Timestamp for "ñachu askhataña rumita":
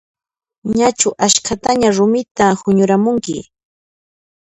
0.77-2.45